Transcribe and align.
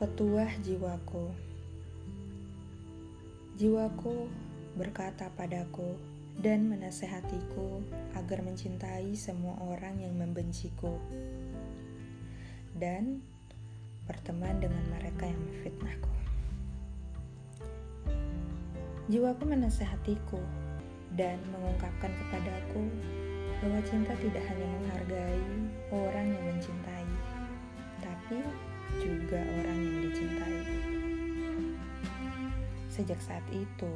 Petuah 0.00 0.48
jiwaku, 0.64 1.28
jiwaku 3.60 4.32
berkata 4.72 5.28
padaku 5.36 5.92
dan 6.40 6.72
menasehatiku 6.72 7.84
agar 8.16 8.40
mencintai 8.40 9.12
semua 9.12 9.60
orang 9.60 10.00
yang 10.00 10.16
membenciku 10.16 10.96
dan 12.80 13.20
berteman 14.08 14.56
dengan 14.56 14.80
mereka 14.88 15.28
yang 15.28 15.36
memfitnahku. 15.36 16.14
Jiwaku 19.12 19.52
menasehatiku 19.52 20.40
dan 21.12 21.36
mengungkapkan 21.52 22.08
kepadaku 22.08 22.88
bahwa 23.60 23.84
cinta 23.84 24.16
tidak 24.16 24.48
hanya 24.48 24.64
menghargai 24.64 25.44
Sejak 33.00 33.24
saat 33.24 33.46
itu, 33.48 33.88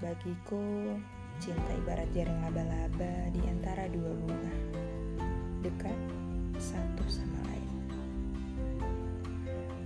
bagiku 0.00 0.96
cinta 1.36 1.68
ibarat 1.84 2.08
jaring 2.16 2.40
laba-laba 2.48 3.28
di 3.28 3.44
antara 3.44 3.84
dua 3.92 4.08
bunga, 4.24 4.56
dekat 5.60 5.92
satu 6.56 7.04
sama 7.12 7.44
lain. 7.44 7.76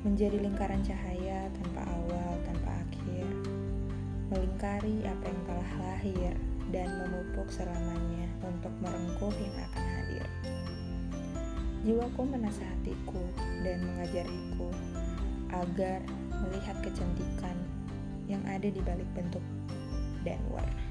Menjadi 0.07 0.39
lingkaran 0.39 0.79
cahaya 0.87 1.51
tanpa 1.59 1.91
awal, 1.91 2.39
tanpa 2.47 2.71
akhir, 2.87 3.27
melingkari 4.31 5.11
apa 5.11 5.25
yang 5.27 5.43
telah 5.43 5.71
lahir 5.83 6.33
dan 6.71 6.87
memupuk 7.03 7.51
selamanya 7.51 8.31
untuk 8.47 8.71
merengkuh 8.79 9.35
yang 9.43 9.59
akan 9.75 9.85
hadir. 9.91 10.27
Jiwaku 11.83 12.31
menasehatiku 12.31 13.27
dan 13.67 13.83
mengajariku 13.91 14.71
agar 15.51 15.99
melihat 16.47 16.79
kecantikan 16.79 17.59
yang 18.33 18.41
ada 18.49 18.65
di 18.65 18.81
balik 18.81 19.07
bentuk 19.13 19.45
dan 20.25 20.41
warna. 20.49 20.87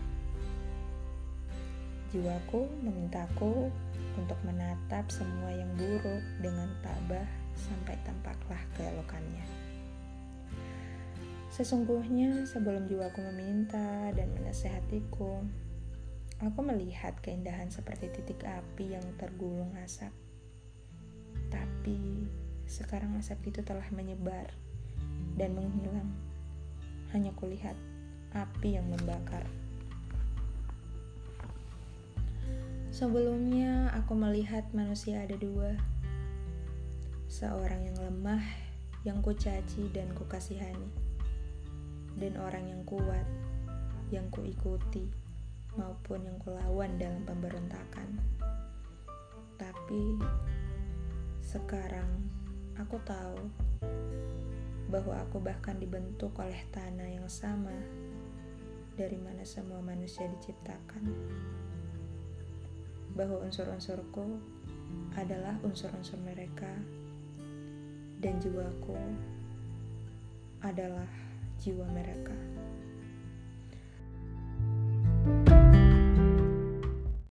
Jiwaku 2.14 2.70
memintaku 2.86 3.74
untuk 4.20 4.38
menatap 4.46 5.10
semua 5.10 5.50
yang 5.50 5.72
buruk 5.80 6.22
dengan 6.44 6.70
tabah 6.86 7.26
sampai 7.58 7.98
tampaklah 8.06 8.62
keelokannya. 8.78 9.46
Sesungguhnya 11.50 12.46
sebelum 12.46 12.86
jiwaku 12.86 13.26
meminta 13.34 14.14
dan 14.14 14.30
menasehatiku, 14.38 15.42
aku 16.46 16.60
melihat 16.62 17.18
keindahan 17.20 17.74
seperti 17.74 18.14
titik 18.14 18.44
api 18.46 18.94
yang 18.94 19.04
tergulung 19.20 19.72
asap 19.84 20.14
tapi 21.52 22.26
sekarang 22.66 23.20
asap 23.20 23.52
itu 23.52 23.62
telah 23.62 23.86
menyebar 23.92 24.48
dan 25.36 25.52
menghilang. 25.52 26.10
Hanya 27.12 27.32
kulihat 27.36 27.76
api 28.32 28.80
yang 28.80 28.88
membakar. 28.88 29.44
Sebelumnya 32.92 33.92
aku 33.96 34.16
melihat 34.16 34.68
manusia 34.76 35.24
ada 35.24 35.36
dua. 35.40 35.76
Seorang 37.32 37.88
yang 37.88 37.98
lemah, 38.04 38.44
yang 39.08 39.24
kucaci 39.24 39.88
dan 39.96 40.12
kukasihani. 40.12 40.92
Dan 42.20 42.36
orang 42.36 42.68
yang 42.68 42.84
kuat, 42.84 43.24
yang 44.12 44.28
kuikuti, 44.28 45.08
maupun 45.80 46.28
yang 46.28 46.36
kulawan 46.44 46.92
dalam 47.00 47.24
pemberontakan. 47.24 48.20
Tapi 49.56 50.20
sekarang 51.40 52.10
aku 52.76 53.00
tahu 53.08 53.40
bahwa 54.92 55.16
aku 55.24 55.40
bahkan 55.40 55.80
dibentuk 55.80 56.36
oleh 56.36 56.68
tanah 56.76 57.08
yang 57.08 57.26
sama 57.32 57.72
dari 59.00 59.16
mana 59.16 59.48
semua 59.48 59.80
manusia 59.80 60.28
diciptakan. 60.28 61.08
Bahwa 63.16 63.40
unsur-unsurku 63.48 64.36
adalah 65.16 65.56
unsur-unsur 65.64 66.20
mereka 66.20 66.68
dan 68.20 68.36
jiwaku 68.44 69.00
adalah 70.60 71.08
jiwa 71.64 71.88
mereka. 71.96 72.36